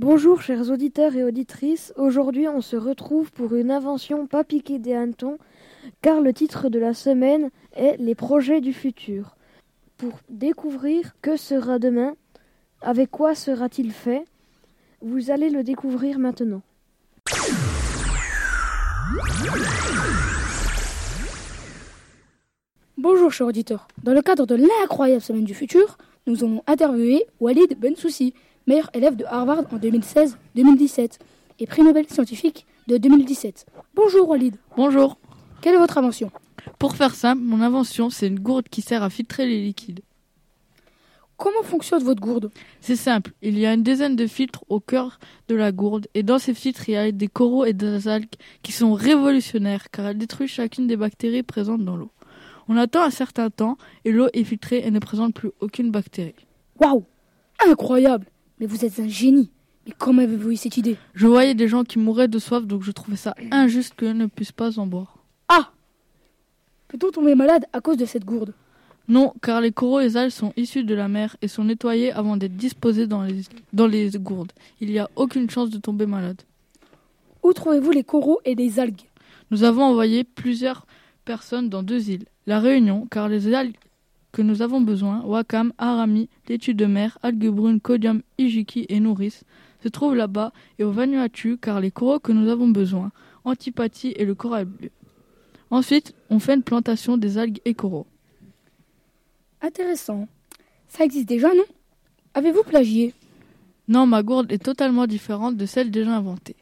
[0.00, 4.92] Bonjour chers auditeurs et auditrices, aujourd'hui on se retrouve pour une invention pas piquée des
[4.92, 5.38] hannetons,
[6.02, 9.36] car le titre de la semaine est Les projets du futur.
[9.96, 12.16] Pour découvrir que sera demain,
[12.82, 14.24] avec quoi sera-t-il fait,
[15.00, 16.62] vous allez le découvrir maintenant.
[22.98, 27.78] Bonjour chers auditeurs, dans le cadre de l'incroyable semaine du futur, nous allons interviewer Walid
[27.78, 28.34] Bensoussi,
[28.66, 31.18] meilleur élève de Harvard en 2016-2017
[31.60, 33.66] et prix Nobel scientifique de 2017.
[33.94, 34.56] Bonjour Walid.
[34.76, 35.18] Bonjour.
[35.60, 36.30] Quelle est votre invention?
[36.78, 40.00] Pour faire simple, mon invention, c'est une gourde qui sert à filtrer les liquides.
[41.36, 42.50] Comment fonctionne votre gourde?
[42.80, 46.22] C'est simple, il y a une dizaine de filtres au cœur de la gourde et
[46.22, 48.28] dans ces filtres, il y a des coraux et des algues
[48.62, 52.10] qui sont révolutionnaires car elles détruisent chacune des bactéries présentes dans l'eau.
[52.68, 56.34] On attend un certain temps et l'eau est filtrée et ne présente plus aucune bactérie.
[56.80, 57.04] Waouh
[57.66, 58.26] Incroyable
[58.60, 59.50] Mais vous êtes un génie
[59.86, 60.96] Mais comment avez-vous eu cette idée?
[61.14, 64.26] Je voyais des gens qui mouraient de soif donc je trouvais ça injuste qu'ils ne
[64.26, 65.18] puissent pas en boire.
[65.48, 65.70] Ah
[66.88, 68.54] Peut-on tomber malade à cause de cette gourde?
[69.06, 72.12] Non, car les coraux et les algues sont issus de la mer et sont nettoyés
[72.12, 74.52] avant d'être disposés dans les, dans les gourdes.
[74.80, 76.40] Il n'y a aucune chance de tomber malade.
[77.42, 79.02] Où trouvez-vous les coraux et les algues?
[79.50, 80.86] Nous avons envoyé plusieurs
[81.26, 82.24] personnes dans deux îles.
[82.46, 83.76] La Réunion, car les algues
[84.34, 89.44] que nous avons besoin, wakam, arami, laitue de mer, algues brunes, codium, ijiki et nourrice,
[89.80, 93.12] se trouvent là-bas, et au Vanuatu, car les coraux que nous avons besoin,
[93.44, 94.90] antipathie et le corail bleu.
[95.70, 98.06] Ensuite, on fait une plantation des algues et coraux.
[99.62, 100.26] Intéressant.
[100.88, 101.64] Ça existe déjà, non?
[102.34, 103.14] Avez-vous plagié?
[103.86, 106.56] Non, ma gourde est totalement différente de celle déjà inventée.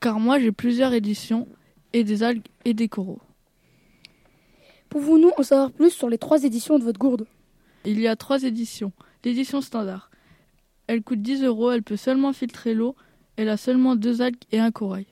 [0.00, 1.46] Car moi, j'ai plusieurs éditions,
[1.92, 3.20] et des algues et des coraux.
[4.90, 7.26] Pouvons-nous en savoir plus sur les trois éditions de votre gourde?
[7.84, 8.92] Il y a trois éditions.
[9.24, 10.10] L'édition standard.
[10.88, 12.96] Elle coûte 10 euros, elle peut seulement filtrer l'eau,
[13.36, 15.06] elle a seulement deux algues et un corail.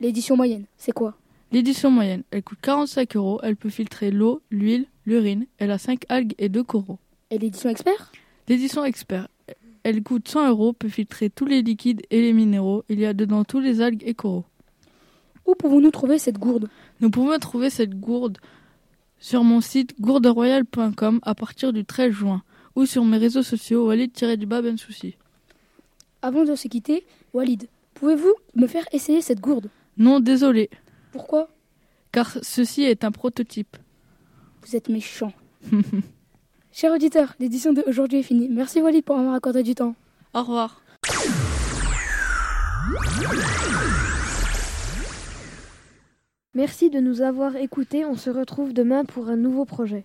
[0.00, 1.16] L'édition moyenne, c'est quoi?
[1.52, 6.04] L'édition moyenne, elle coûte 45 euros, elle peut filtrer l'eau, l'huile, l'urine, elle a 5
[6.08, 6.98] algues et deux coraux.
[7.30, 8.10] Et l'édition expert?
[8.48, 9.28] L'édition expert,
[9.84, 13.14] elle coûte 100 euros, peut filtrer tous les liquides et les minéraux, il y a
[13.14, 14.44] dedans tous les algues et coraux.
[15.46, 16.68] Où pouvons-nous trouver cette gourde?
[17.00, 18.38] Nous pouvons trouver cette gourde
[19.22, 22.42] sur mon site gourderoyale.com à partir du 13 juin
[22.74, 25.16] ou sur mes réseaux sociaux Walid-du-bas Ben Souci.
[26.22, 29.70] Avant de se quitter, Walid, pouvez-vous me faire essayer cette gourde?
[29.96, 30.68] Non, désolé,
[31.12, 31.48] Pourquoi?
[32.10, 33.76] Car ceci est un prototype.
[34.66, 35.32] Vous êtes méchant.
[36.72, 38.48] Chers auditeurs, l'édition d'aujourd'hui est finie.
[38.50, 39.94] Merci Walid pour avoir accordé du temps.
[40.34, 40.82] Au revoir.
[46.54, 50.04] Merci de nous avoir écoutés, on se retrouve demain pour un nouveau projet.